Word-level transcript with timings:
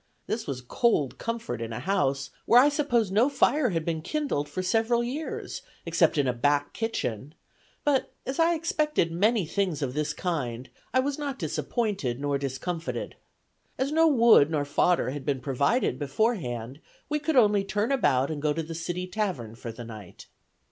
This 0.25 0.47
was 0.47 0.61
cold 0.61 1.19
comfort 1.19 1.61
in 1.61 1.71
a 1.71 1.79
house, 1.79 2.31
where 2.47 2.59
I 2.59 2.69
suppose 2.69 3.11
no 3.11 3.29
fire 3.29 3.69
had 3.69 3.85
been 3.85 4.01
kindled 4.01 4.49
for 4.49 4.63
several 4.63 5.03
years, 5.03 5.61
except 5.85 6.17
in 6.17 6.25
a 6.27 6.33
back 6.33 6.73
kitchen; 6.73 7.35
but, 7.83 8.11
as 8.25 8.39
I 8.39 8.55
expected 8.55 9.11
many 9.11 9.45
things 9.45 9.83
of 9.83 9.93
this 9.93 10.11
kind, 10.13 10.69
I 10.91 11.01
was 11.01 11.19
not 11.19 11.37
disappointed 11.37 12.19
nor 12.19 12.39
discomfited. 12.39 13.15
As 13.77 13.91
no 13.91 14.07
wood 14.07 14.49
nor 14.49 14.65
fodder 14.65 15.11
had 15.11 15.23
been 15.23 15.39
provided 15.39 15.99
before 15.99 16.33
hand, 16.33 16.81
we 17.07 17.19
could 17.19 17.35
only 17.35 17.63
turn 17.63 17.91
about, 17.91 18.31
and 18.31 18.41
go 18.41 18.53
to 18.53 18.63
the 18.63 18.73
City 18.73 19.05
Tavern 19.05 19.53
for 19.53 19.71
the 19.71 19.85
night. 19.85 20.25